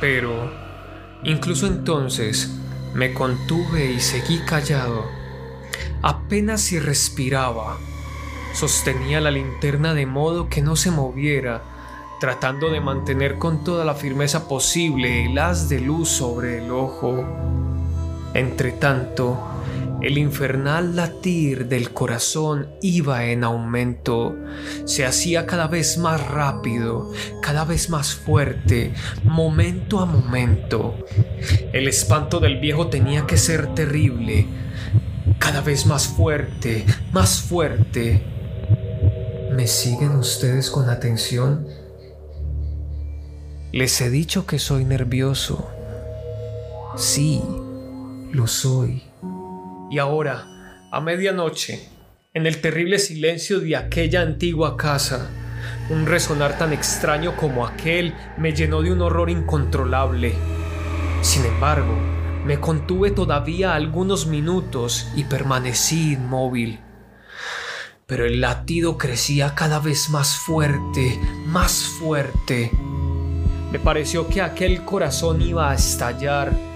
Pero 0.00 0.50
Incluso 1.22 1.66
entonces 1.66 2.50
me 2.94 3.12
contuve 3.12 3.92
y 3.92 4.00
seguí 4.00 4.38
callado. 4.40 5.04
Apenas 6.02 6.62
si 6.62 6.78
respiraba. 6.78 7.76
Sostenía 8.54 9.20
la 9.20 9.30
linterna 9.30 9.92
de 9.92 10.06
modo 10.06 10.48
que 10.48 10.62
no 10.62 10.76
se 10.76 10.90
moviera, 10.90 11.62
tratando 12.20 12.70
de 12.70 12.80
mantener 12.80 13.36
con 13.36 13.62
toda 13.64 13.84
la 13.84 13.94
firmeza 13.94 14.48
posible 14.48 15.26
el 15.26 15.38
haz 15.38 15.68
de 15.68 15.80
luz 15.80 16.08
sobre 16.08 16.64
el 16.64 16.70
ojo. 16.70 17.22
Entretanto, 18.32 19.38
el 20.02 20.16
infernal 20.16 20.96
latir 20.96 21.66
del 21.68 21.92
corazón 21.92 22.68
iba 22.80 23.26
en 23.26 23.44
aumento, 23.44 24.34
se 24.84 25.04
hacía 25.04 25.46
cada 25.46 25.66
vez 25.66 25.98
más 25.98 26.26
rápido, 26.26 27.12
cada 27.42 27.64
vez 27.64 27.90
más 27.90 28.14
fuerte, 28.14 28.94
momento 29.24 30.00
a 30.00 30.06
momento. 30.06 30.94
El 31.72 31.86
espanto 31.86 32.40
del 32.40 32.58
viejo 32.58 32.88
tenía 32.88 33.26
que 33.26 33.36
ser 33.36 33.74
terrible, 33.74 34.46
cada 35.38 35.60
vez 35.60 35.86
más 35.86 36.08
fuerte, 36.08 36.86
más 37.12 37.40
fuerte. 37.40 38.22
¿Me 39.52 39.66
siguen 39.66 40.12
ustedes 40.12 40.70
con 40.70 40.88
atención? 40.88 41.66
Les 43.72 44.00
he 44.00 44.10
dicho 44.10 44.46
que 44.46 44.58
soy 44.58 44.84
nervioso. 44.84 45.68
Sí, 46.96 47.42
lo 48.32 48.46
soy. 48.46 49.02
Y 49.90 49.98
ahora, 49.98 50.46
a 50.92 51.00
medianoche, 51.00 51.88
en 52.32 52.46
el 52.46 52.60
terrible 52.60 53.00
silencio 53.00 53.58
de 53.58 53.74
aquella 53.74 54.22
antigua 54.22 54.76
casa, 54.76 55.28
un 55.90 56.06
resonar 56.06 56.56
tan 56.56 56.72
extraño 56.72 57.36
como 57.36 57.66
aquel 57.66 58.14
me 58.38 58.52
llenó 58.52 58.82
de 58.82 58.92
un 58.92 59.02
horror 59.02 59.30
incontrolable. 59.30 60.34
Sin 61.22 61.44
embargo, 61.44 61.92
me 62.44 62.60
contuve 62.60 63.10
todavía 63.10 63.74
algunos 63.74 64.28
minutos 64.28 65.08
y 65.16 65.24
permanecí 65.24 66.12
inmóvil. 66.12 66.78
Pero 68.06 68.24
el 68.24 68.40
latido 68.40 68.96
crecía 68.96 69.56
cada 69.56 69.80
vez 69.80 70.08
más 70.08 70.36
fuerte, 70.36 71.18
más 71.46 71.82
fuerte. 71.98 72.70
Me 73.72 73.80
pareció 73.80 74.28
que 74.28 74.40
aquel 74.40 74.84
corazón 74.84 75.42
iba 75.42 75.72
a 75.72 75.74
estallar 75.74 76.69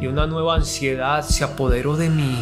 y 0.00 0.06
una 0.06 0.26
nueva 0.26 0.56
ansiedad 0.56 1.24
se 1.24 1.44
apoderó 1.44 1.96
de 1.96 2.08
mí. 2.10 2.38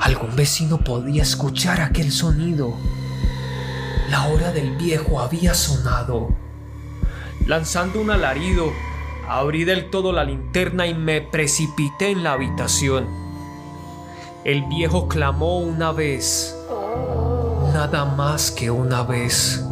Algún 0.00 0.34
vecino 0.34 0.78
podía 0.78 1.22
escuchar 1.22 1.80
aquel 1.80 2.10
sonido. 2.10 2.74
La 4.10 4.26
hora 4.26 4.52
del 4.52 4.76
viejo 4.76 5.20
había 5.20 5.54
sonado. 5.54 6.34
Lanzando 7.46 8.00
un 8.00 8.10
alarido, 8.10 8.72
abrí 9.28 9.64
del 9.64 9.90
todo 9.90 10.12
la 10.12 10.24
linterna 10.24 10.86
y 10.86 10.94
me 10.94 11.20
precipité 11.20 12.10
en 12.10 12.22
la 12.24 12.32
habitación. 12.32 13.06
El 14.44 14.64
viejo 14.64 15.06
clamó 15.06 15.58
una 15.58 15.92
vez, 15.92 16.56
nada 17.72 18.04
más 18.04 18.50
que 18.50 18.70
una 18.70 19.02
vez. 19.04 19.64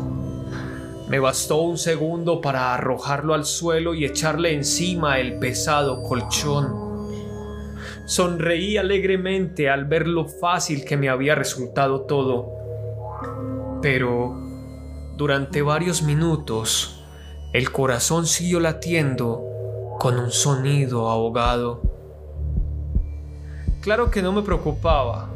Me 1.11 1.18
bastó 1.18 1.62
un 1.62 1.77
segundo 1.77 2.40
para 2.40 2.73
arrojarlo 2.73 3.35
al 3.35 3.44
suelo 3.44 3.94
y 3.94 4.05
echarle 4.05 4.55
encima 4.55 5.18
el 5.18 5.40
pesado 5.40 6.05
colchón. 6.05 7.11
Sonreí 8.07 8.77
alegremente 8.77 9.68
al 9.68 9.87
ver 9.87 10.07
lo 10.07 10.29
fácil 10.29 10.85
que 10.85 10.96
me 10.96 11.09
había 11.09 11.35
resultado 11.35 12.03
todo. 12.03 13.81
Pero 13.83 14.37
durante 15.16 15.62
varios 15.62 16.01
minutos 16.03 17.03
el 17.53 17.73
corazón 17.73 18.25
siguió 18.25 18.61
latiendo 18.61 19.96
con 19.99 20.16
un 20.16 20.31
sonido 20.31 21.09
ahogado. 21.09 21.83
Claro 23.81 24.12
que 24.12 24.23
no 24.23 24.31
me 24.31 24.42
preocupaba, 24.42 25.29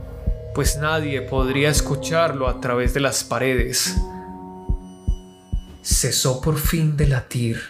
pues 0.55 0.79
nadie 0.79 1.21
podría 1.23 1.69
escucharlo 1.69 2.47
a 2.47 2.61
través 2.61 2.95
de 2.95 3.01
las 3.01 3.25
paredes 3.25 4.01
cesó 5.85 6.41
por 6.41 6.57
fin 6.57 6.97
de 6.97 7.07
latir. 7.07 7.61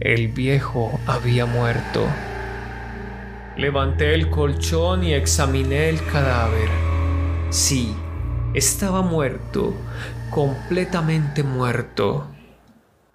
El 0.00 0.26
viejo 0.26 0.98
había 1.06 1.46
muerto. 1.46 2.04
Levanté 3.56 4.14
el 4.14 4.28
colchón 4.28 5.04
y 5.04 5.14
examiné 5.14 5.88
el 5.88 6.04
cadáver. 6.04 6.68
Sí, 7.50 7.94
estaba 8.54 9.02
muerto, 9.02 9.72
completamente 10.30 11.44
muerto. 11.44 12.26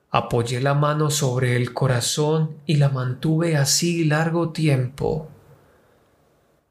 Apoyé 0.10 0.62
la 0.62 0.74
mano 0.74 1.10
sobre 1.10 1.58
el 1.58 1.74
corazón 1.74 2.56
y 2.66 2.78
la 2.78 2.88
mantuve 2.88 3.58
así 3.58 4.06
largo 4.06 4.52
tiempo. 4.54 5.28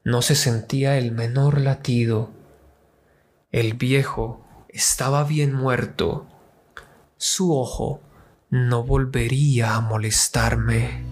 No 0.03 0.23
se 0.23 0.33
sentía 0.33 0.97
el 0.97 1.11
menor 1.11 1.61
latido. 1.61 2.31
El 3.51 3.75
viejo 3.75 4.43
estaba 4.69 5.23
bien 5.23 5.53
muerto 5.53 6.25
su 7.17 7.57
ojo 7.57 8.01
no 8.49 8.83
volvería 8.83 9.75
a 9.75 9.81
molestarme. 9.81 11.06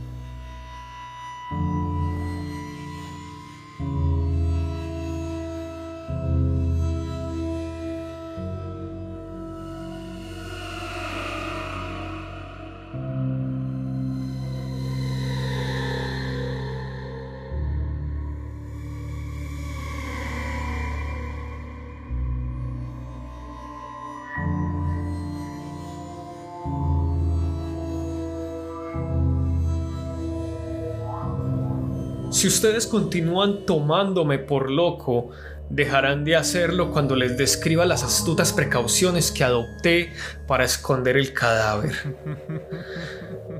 Si 32.45 32.49
ustedes 32.49 32.85
continúan 32.85 33.65
tomándome 33.65 34.37
por 34.37 34.69
loco, 34.69 35.31
dejarán 35.71 36.23
de 36.25 36.35
hacerlo 36.35 36.91
cuando 36.91 37.15
les 37.15 37.39
describa 37.39 37.87
las 37.87 38.03
astutas 38.03 38.53
precauciones 38.53 39.31
que 39.31 39.43
adopté 39.43 40.13
para 40.45 40.63
esconder 40.63 41.17
el 41.17 41.33
cadáver. 41.33 41.95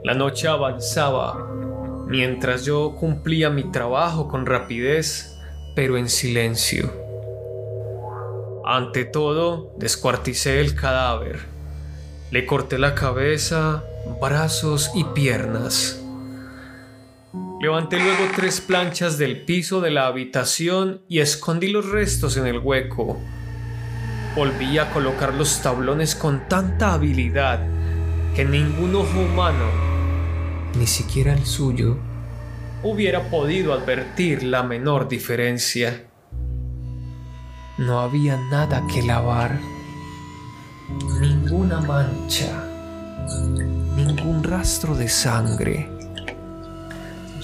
La 0.03 0.13
noche 0.13 0.47
avanzaba 0.47 1.51
mientras 2.05 2.63
yo 2.63 2.93
cumplía 2.93 3.49
mi 3.49 3.63
trabajo 3.71 4.27
con 4.27 4.45
rapidez, 4.45 5.35
pero 5.75 5.97
en 5.97 6.07
silencio. 6.07 6.93
Ante 8.63 9.03
todo, 9.05 9.73
descuarticé 9.79 10.61
el 10.61 10.75
cadáver. 10.75 11.39
Le 12.29 12.45
corté 12.45 12.77
la 12.77 12.93
cabeza, 12.93 13.83
brazos 14.21 14.91
y 14.93 15.05
piernas 15.05 16.04
Levanté 17.65 17.97
luego 17.97 18.25
tres 18.35 18.61
planchas 18.61 19.17
del 19.17 19.43
piso 19.43 19.81
de 19.81 19.89
la 19.89 20.05
habitación 20.05 21.01
y 21.09 21.17
escondí 21.17 21.69
los 21.69 21.89
restos 21.89 22.37
en 22.37 22.45
el 22.45 22.59
hueco. 22.59 23.19
Volví 24.35 24.77
a 24.77 24.91
colocar 24.91 25.33
los 25.33 25.63
tablones 25.63 26.13
con 26.13 26.47
tanta 26.47 26.93
habilidad 26.93 27.65
que 28.35 28.45
ningún 28.45 28.93
ojo 28.93 29.19
humano, 29.19 29.65
ni 30.77 30.85
siquiera 30.85 31.33
el 31.33 31.43
suyo, 31.43 31.97
hubiera 32.83 33.31
podido 33.31 33.73
advertir 33.73 34.43
la 34.43 34.61
menor 34.61 35.07
diferencia. 35.07 36.05
No 37.79 37.99
había 37.99 38.37
nada 38.51 38.85
que 38.93 39.01
lavar, 39.01 39.59
ninguna 41.19 41.81
mancha, 41.81 42.63
ningún 43.97 44.43
rastro 44.43 44.93
de 44.93 45.09
sangre. 45.09 45.94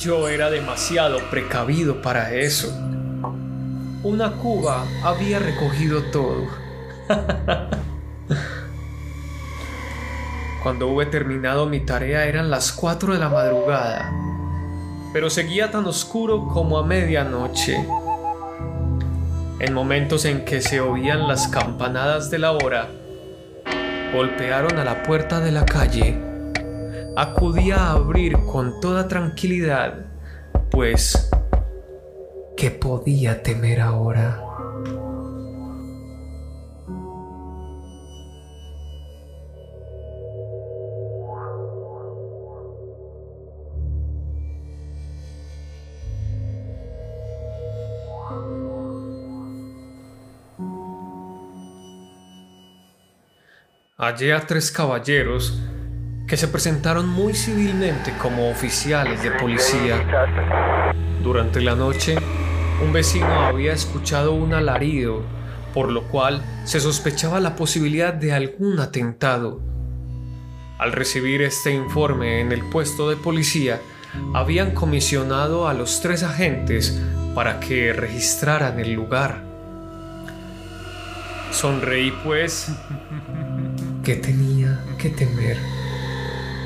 Yo 0.02 0.28
era 0.30 0.50
demasiado 0.50 1.20
precavido 1.30 2.02
para 2.02 2.34
eso. 2.34 2.76
Una 4.02 4.32
cuba 4.32 4.84
había 5.04 5.38
recogido 5.38 6.02
todo. 6.06 6.48
Cuando 10.64 10.88
hube 10.88 11.06
terminado 11.06 11.68
mi 11.68 11.82
tarea 11.82 12.26
eran 12.26 12.50
las 12.50 12.72
4 12.72 13.14
de 13.14 13.20
la 13.20 13.30
madrugada, 13.30 14.12
pero 15.14 15.30
seguía 15.30 15.70
tan 15.70 15.86
oscuro 15.86 16.48
como 16.48 16.80
a 16.80 16.84
medianoche. 16.84 17.78
En 19.60 19.72
momentos 19.72 20.26
en 20.26 20.46
que 20.46 20.62
se 20.62 20.82
oían 20.82 21.28
las 21.28 21.48
campanadas 21.48 22.32
de 22.32 22.40
la 22.40 22.54
hora, 22.54 22.90
golpearon 24.12 24.80
a 24.80 24.84
la 24.84 25.04
puerta 25.04 25.40
de 25.40 25.52
la 25.52 25.64
calle 25.64 26.31
acudí 27.16 27.72
a 27.72 27.92
abrir 27.92 28.34
con 28.52 28.80
toda 28.80 29.08
tranquilidad, 29.08 30.06
pues, 30.70 31.30
¿qué 32.56 32.72
podía 32.72 33.44
temer 33.44 33.82
ahora? 33.82 34.48
Hallé 53.98 54.34
a 54.34 54.48
tres 54.48 54.72
caballeros 54.72 55.62
que 56.32 56.38
se 56.38 56.48
presentaron 56.48 57.10
muy 57.10 57.34
civilmente 57.34 58.14
como 58.18 58.50
oficiales 58.50 59.22
de 59.22 59.32
policía. 59.32 60.96
Durante 61.22 61.60
la 61.60 61.76
noche, 61.76 62.16
un 62.82 62.94
vecino 62.94 63.28
había 63.42 63.74
escuchado 63.74 64.32
un 64.32 64.54
alarido, 64.54 65.24
por 65.74 65.92
lo 65.92 66.04
cual 66.04 66.42
se 66.64 66.80
sospechaba 66.80 67.42
la 67.42 67.58
posibilidad 67.58 68.14
de 68.14 68.32
algún 68.32 68.80
atentado. 68.80 69.60
Al 70.80 70.94
recibir 70.94 71.42
este 71.42 71.74
informe 71.74 72.40
en 72.40 72.54
el 72.54 72.64
puesto 72.70 73.10
de 73.10 73.18
policía, 73.18 73.82
habían 74.34 74.72
comisionado 74.72 75.68
a 75.68 75.74
los 75.74 76.00
tres 76.00 76.24
agentes 76.24 76.98
para 77.36 77.60
que 77.60 77.92
registraran 77.92 78.80
el 78.80 78.94
lugar. 78.94 79.44
Sonreí 81.52 82.14
pues. 82.24 82.72
¿Qué 84.06 84.16
tenía 84.16 84.80
que 84.98 85.10
temer? 85.10 85.81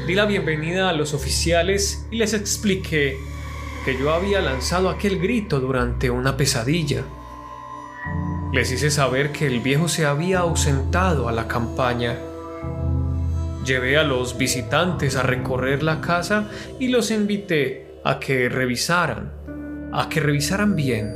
Di 0.06 0.14
la 0.14 0.26
bienvenida 0.26 0.90
a 0.90 0.94
los 0.94 1.16
oficiales 1.16 2.06
y 2.12 2.18
les 2.18 2.36
expliqué 2.36 3.18
que 3.84 3.98
yo 3.98 4.14
había 4.14 4.40
lanzado 4.40 4.92
aquel 4.92 5.18
grito 5.18 5.60
durante 5.60 6.12
una 6.12 6.38
pesadilla. 6.38 7.04
Les 8.54 8.72
hice 8.72 8.92
saber 8.92 9.32
que 9.32 9.48
el 9.48 9.62
viejo 9.62 9.88
se 9.88 10.06
había 10.06 10.40
ausentado 10.40 11.28
a 11.28 11.32
la 11.32 11.48
campaña. 11.48 12.20
Llevé 13.66 13.98
a 13.98 14.04
los 14.04 14.38
visitantes 14.38 15.16
a 15.16 15.24
recorrer 15.24 15.82
la 15.82 16.02
casa 16.02 16.52
y 16.80 16.90
los 16.90 17.10
invité 17.10 17.88
a 18.04 18.20
que 18.20 18.48
revisaran, 18.48 19.32
a 19.92 20.08
que 20.08 20.20
revisaran 20.20 20.76
bien. 20.76 21.16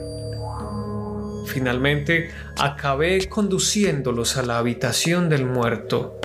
Finalmente 1.45 2.31
acabé 2.57 3.29
conduciéndolos 3.29 4.35
a 4.37 4.41
la 4.41 4.57
habitación 4.57 5.29
del 5.29 5.45
muerto. 5.45 6.19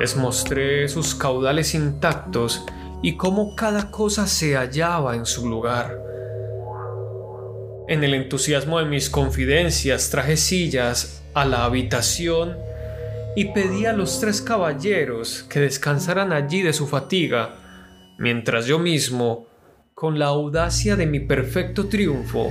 Les 0.00 0.16
mostré 0.16 0.88
sus 0.88 1.14
caudales 1.14 1.74
intactos 1.74 2.64
y 3.02 3.18
cómo 3.18 3.54
cada 3.54 3.90
cosa 3.90 4.26
se 4.26 4.56
hallaba 4.56 5.14
en 5.14 5.26
su 5.26 5.46
lugar. 5.46 6.02
En 7.86 8.02
el 8.02 8.14
entusiasmo 8.14 8.78
de 8.78 8.86
mis 8.86 9.10
confidencias 9.10 10.08
traje 10.08 10.38
sillas 10.38 11.22
a 11.34 11.44
la 11.44 11.66
habitación 11.66 12.56
y 13.36 13.52
pedí 13.52 13.84
a 13.84 13.92
los 13.92 14.20
tres 14.20 14.40
caballeros 14.40 15.44
que 15.50 15.60
descansaran 15.60 16.32
allí 16.32 16.62
de 16.62 16.72
su 16.72 16.86
fatiga, 16.86 17.56
mientras 18.18 18.64
yo 18.64 18.78
mismo, 18.78 19.48
con 19.94 20.18
la 20.18 20.28
audacia 20.28 20.96
de 20.96 21.04
mi 21.04 21.20
perfecto 21.20 21.88
triunfo, 21.88 22.50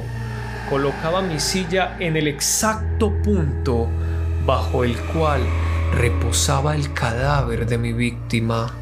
colocaba 0.69 1.23
mi 1.23 1.39
silla 1.39 1.97
en 1.99 2.15
el 2.15 2.27
exacto 2.27 3.11
punto 3.23 3.87
bajo 4.45 4.83
el 4.83 4.95
cual 5.13 5.41
reposaba 5.91 6.75
el 6.75 6.93
cadáver 6.93 7.65
de 7.65 7.77
mi 7.77 7.93
víctima. 7.93 8.73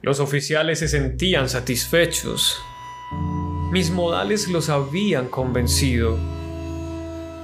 Los 0.00 0.20
oficiales 0.20 0.78
se 0.78 0.88
sentían 0.88 1.48
satisfechos. 1.48 2.62
Mis 3.72 3.90
modales 3.90 4.48
los 4.48 4.68
habían 4.70 5.28
convencido. 5.28 6.16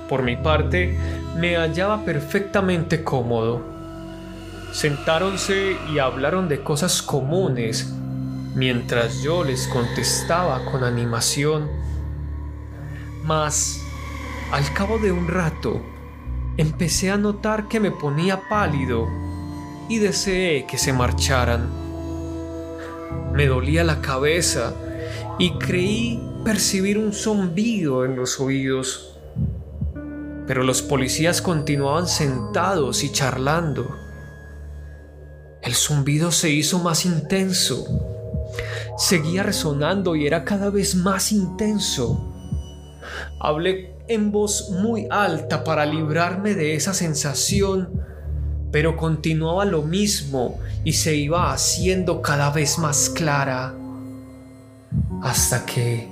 Por 0.09 0.23
mi 0.23 0.37
parte, 0.37 0.99
me 1.37 1.57
hallaba 1.57 2.05
perfectamente 2.05 3.03
cómodo. 3.03 3.63
Sentáronse 4.73 5.77
y 5.93 5.99
hablaron 5.99 6.49
de 6.49 6.63
cosas 6.63 7.03
comunes, 7.03 7.93
mientras 8.55 9.23
yo 9.23 9.45
les 9.45 9.67
contestaba 9.69 10.65
con 10.65 10.85
animación. 10.85 11.69
Mas, 13.25 13.81
al 14.53 14.73
cabo 14.73 14.99
de 14.99 15.13
un 15.13 15.29
rato, 15.29 15.83
empecé 16.57 17.11
a 17.11 17.17
notar 17.17 17.69
que 17.69 17.81
me 17.81 17.91
ponía 17.91 18.49
pálido 18.49 19.09
y 19.89 19.99
deseé 19.99 20.67
que 20.67 20.79
se 20.79 20.93
marcharan. 20.93 21.69
Me 23.33 23.47
dolía 23.47 23.85
la 23.85 24.01
cabeza 24.01 24.75
y 25.39 25.59
creí 25.59 26.23
percibir 26.45 26.99
un 26.99 27.13
zumbido 27.13 28.05
en 28.05 28.17
los 28.17 28.41
oídos. 28.41 29.19
Pero 30.47 30.63
los 30.63 30.83
policías 30.83 31.43
continuaban 31.43 32.07
sentados 32.07 33.03
y 33.03 33.11
charlando. 33.11 33.97
El 35.63 35.75
zumbido 35.75 36.31
se 36.31 36.51
hizo 36.51 36.79
más 36.79 37.07
intenso. 37.07 37.87
Seguía 38.99 39.43
resonando 39.43 40.15
y 40.15 40.27
era 40.27 40.45
cada 40.45 40.71
vez 40.71 40.95
más 40.95 41.33
intenso. 41.33 42.31
Hablé 43.41 43.94
en 44.09 44.33
voz 44.33 44.71
muy 44.71 45.07
alta 45.11 45.65
para 45.65 45.87
librarme 45.87 46.55
de 46.55 46.75
esa 46.75 46.95
sensación, 46.95 48.03
pero 48.71 48.97
continuaba 48.97 49.65
lo 49.65 49.83
mismo 49.83 50.59
y 50.85 50.93
se 50.95 51.15
iba 51.17 51.53
haciendo 51.53 52.21
cada 52.21 52.51
vez 52.51 52.79
más 52.79 53.09
clara, 53.09 53.75
hasta 55.23 55.65
que 55.65 56.09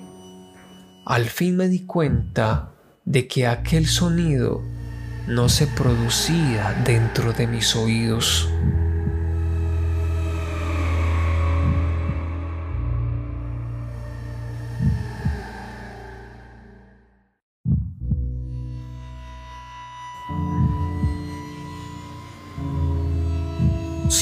al 1.05 1.26
fin 1.26 1.57
me 1.57 1.68
di 1.68 1.85
cuenta 1.85 2.70
de 3.05 3.26
que 3.26 3.46
aquel 3.46 3.87
sonido 3.87 4.62
no 5.26 5.48
se 5.48 5.66
producía 5.66 6.83
dentro 6.85 7.33
de 7.33 7.46
mis 7.46 7.76
oídos. 7.76 8.48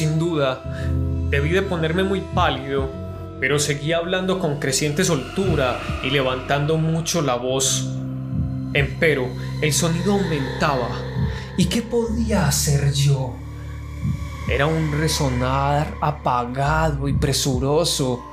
Sin 0.01 0.19
duda, 0.19 0.63
debí 1.29 1.51
de 1.51 1.61
ponerme 1.61 2.03
muy 2.03 2.23
pálido, 2.23 2.89
pero 3.39 3.59
seguía 3.59 3.99
hablando 3.99 4.39
con 4.39 4.59
creciente 4.59 5.05
soltura 5.05 5.79
y 6.03 6.09
levantando 6.09 6.79
mucho 6.79 7.21
la 7.21 7.35
voz. 7.35 7.87
Empero, 8.73 9.29
el 9.61 9.75
sonido 9.75 10.15
aumentaba. 10.15 10.89
¿Y 11.59 11.67
qué 11.67 11.83
podía 11.83 12.49
hacer 12.49 12.95
yo? 12.95 13.35
Era 14.49 14.67
un 14.67 14.91
resonar 14.91 15.93
apagado 16.01 17.07
y 17.07 17.13
presuroso, 17.13 18.25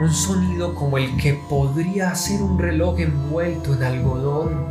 un 0.00 0.10
sonido 0.10 0.74
como 0.74 0.96
el 0.96 1.18
que 1.18 1.34
podría 1.34 2.14
ser 2.14 2.40
un 2.40 2.58
reloj 2.58 2.98
envuelto 2.98 3.74
en 3.74 3.82
algodón. 3.82 4.64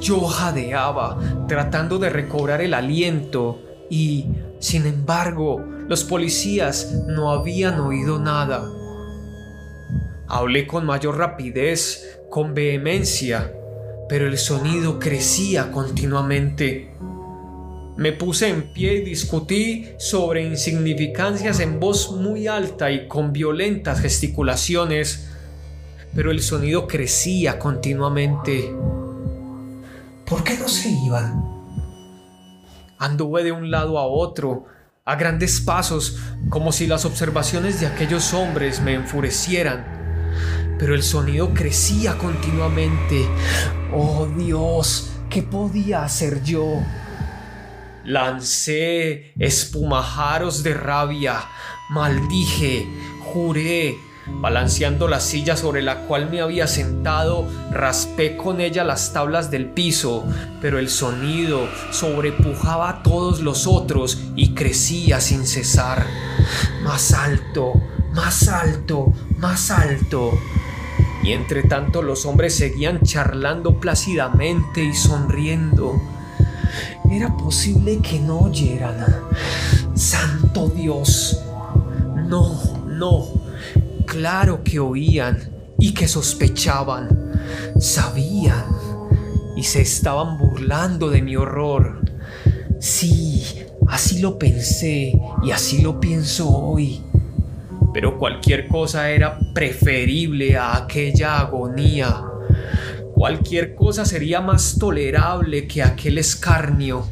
Yo 0.00 0.20
jadeaba, 0.26 1.16
tratando 1.46 2.00
de 2.00 2.10
recobrar 2.10 2.60
el 2.60 2.74
aliento, 2.74 3.60
y 3.92 4.24
Sin 4.62 4.86
embargo, 4.86 5.60
los 5.88 6.04
policías 6.04 6.92
no 7.08 7.32
habían 7.32 7.80
oído 7.80 8.20
nada. 8.20 8.64
Hablé 10.28 10.68
con 10.68 10.86
mayor 10.86 11.18
rapidez, 11.18 12.20
con 12.30 12.54
vehemencia, 12.54 13.52
pero 14.08 14.28
el 14.28 14.38
sonido 14.38 15.00
crecía 15.00 15.72
continuamente. 15.72 16.94
Me 17.96 18.12
puse 18.12 18.50
en 18.50 18.72
pie 18.72 18.98
y 18.98 19.04
discutí 19.04 19.88
sobre 19.98 20.44
insignificancias 20.44 21.58
en 21.58 21.80
voz 21.80 22.12
muy 22.12 22.46
alta 22.46 22.92
y 22.92 23.08
con 23.08 23.32
violentas 23.32 23.98
gesticulaciones, 24.00 25.28
pero 26.14 26.30
el 26.30 26.40
sonido 26.40 26.86
crecía 26.86 27.58
continuamente. 27.58 28.72
¿Por 30.24 30.44
qué 30.44 30.56
no 30.56 30.68
se 30.68 30.88
iban? 31.04 31.61
Anduve 33.02 33.42
de 33.42 33.50
un 33.50 33.72
lado 33.72 33.98
a 33.98 34.06
otro, 34.06 34.66
a 35.04 35.16
grandes 35.16 35.60
pasos, 35.60 36.20
como 36.50 36.70
si 36.70 36.86
las 36.86 37.04
observaciones 37.04 37.80
de 37.80 37.88
aquellos 37.88 38.32
hombres 38.32 38.80
me 38.80 38.94
enfurecieran. 38.94 39.84
Pero 40.78 40.94
el 40.94 41.02
sonido 41.02 41.52
crecía 41.52 42.16
continuamente. 42.16 43.26
Oh 43.92 44.28
Dios, 44.38 45.14
¿qué 45.28 45.42
podía 45.42 46.04
hacer 46.04 46.44
yo? 46.44 46.80
Lancé 48.04 49.32
espumajaros 49.36 50.62
de 50.62 50.74
rabia, 50.74 51.40
maldije, 51.90 52.86
juré, 53.32 53.96
balanceando 54.40 55.08
la 55.08 55.20
silla 55.20 55.56
sobre 55.56 55.82
la 55.82 56.00
cual 56.00 56.30
me 56.30 56.40
había 56.40 56.66
sentado, 56.66 57.46
raspé 57.70 58.36
con 58.36 58.60
ella 58.60 58.84
las 58.84 59.12
tablas 59.12 59.50
del 59.50 59.66
piso, 59.66 60.24
pero 60.60 60.78
el 60.78 60.88
sonido 60.88 61.68
sobrepujaba 61.90 62.90
a 62.90 63.02
todos 63.02 63.40
los 63.40 63.66
otros 63.66 64.18
y 64.34 64.54
crecía 64.54 65.20
sin 65.20 65.46
cesar. 65.46 66.06
Más 66.82 67.12
alto, 67.12 67.72
más 68.14 68.48
alto, 68.48 69.12
más 69.38 69.70
alto. 69.70 70.32
Y 71.22 71.32
entre 71.32 71.62
tanto 71.62 72.02
los 72.02 72.26
hombres 72.26 72.56
seguían 72.56 73.00
charlando 73.02 73.78
plácidamente 73.78 74.82
y 74.82 74.94
sonriendo. 74.94 76.00
Era 77.10 77.36
posible 77.36 77.98
que 78.00 78.18
no 78.18 78.40
oyeran. 78.40 79.06
Santo 79.94 80.68
Dios. 80.68 81.40
No, 82.26 82.60
no. 82.86 83.41
Claro 84.12 84.62
que 84.62 84.78
oían 84.78 85.38
y 85.78 85.94
que 85.94 86.06
sospechaban. 86.06 87.32
Sabían 87.80 88.66
y 89.56 89.62
se 89.62 89.80
estaban 89.80 90.36
burlando 90.36 91.08
de 91.08 91.22
mi 91.22 91.34
horror. 91.34 92.02
Sí, 92.78 93.64
así 93.88 94.18
lo 94.18 94.38
pensé 94.38 95.14
y 95.42 95.50
así 95.50 95.80
lo 95.80 95.98
pienso 95.98 96.46
hoy. 96.46 97.00
Pero 97.94 98.18
cualquier 98.18 98.68
cosa 98.68 99.08
era 99.08 99.38
preferible 99.54 100.58
a 100.58 100.76
aquella 100.76 101.38
agonía. 101.38 102.22
Cualquier 103.14 103.74
cosa 103.74 104.04
sería 104.04 104.42
más 104.42 104.76
tolerable 104.78 105.66
que 105.66 105.82
aquel 105.82 106.18
escarnio. 106.18 107.06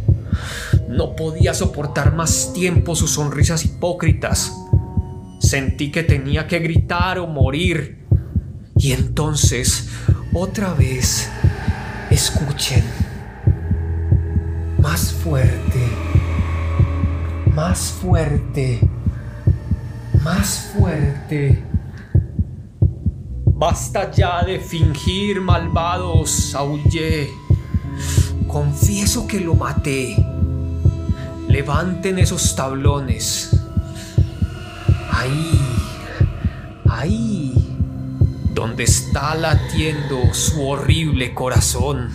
No 0.86 1.16
podía 1.16 1.54
soportar 1.54 2.14
más 2.14 2.52
tiempo 2.52 2.94
sus 2.94 3.12
sonrisas 3.12 3.64
hipócritas. 3.64 4.52
Sentí 5.50 5.90
que 5.90 6.04
tenía 6.04 6.46
que 6.46 6.60
gritar 6.60 7.18
o 7.18 7.26
morir. 7.26 8.06
Y 8.76 8.92
entonces, 8.92 9.88
otra 10.32 10.74
vez, 10.74 11.28
escuchen. 12.08 12.84
Más 14.78 15.12
fuerte. 15.12 15.80
Más 17.52 17.80
fuerte. 18.00 18.78
Más 20.22 20.70
fuerte. 20.72 21.64
Basta 23.46 24.08
ya 24.12 24.44
de 24.44 24.60
fingir, 24.60 25.40
malvados, 25.40 26.54
aullé. 26.54 27.28
Confieso 28.46 29.26
que 29.26 29.40
lo 29.40 29.56
maté. 29.56 30.14
Levanten 31.48 32.20
esos 32.20 32.54
tablones. 32.54 33.59
Ahí, 35.20 35.60
ahí, 36.88 37.76
donde 38.54 38.84
está 38.84 39.34
latiendo 39.34 40.32
su 40.32 40.66
horrible 40.66 41.34
corazón. 41.34 42.08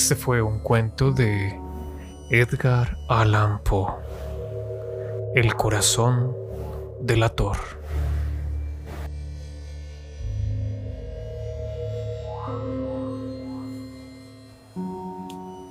Este 0.00 0.14
fue 0.14 0.40
un 0.40 0.60
cuento 0.60 1.10
de 1.10 1.60
Edgar 2.30 2.96
Allan 3.08 3.58
Poe, 3.64 3.94
El 5.34 5.56
corazón 5.56 6.36
del 7.00 7.24
ator. 7.24 7.56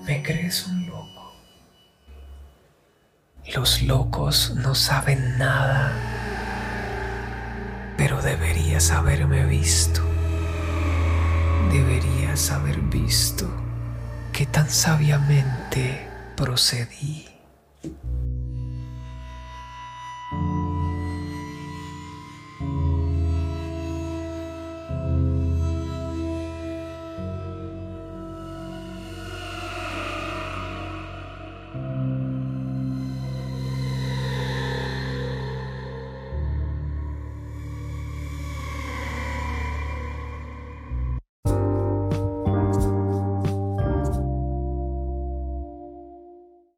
¿Me 0.06 0.22
crees 0.22 0.68
un 0.68 0.88
loco? 0.88 1.32
Los 3.56 3.82
locos 3.82 4.54
no 4.58 4.76
saben 4.76 5.38
nada, 5.38 5.94
pero 7.96 8.22
deberías 8.22 8.92
haberme 8.92 9.46
visto. 9.46 10.02
Deberías 11.72 12.52
haber 12.52 12.82
visto 12.82 13.67
que 14.38 14.46
tan 14.46 14.70
sabiamente 14.70 16.08
procedí. 16.36 17.37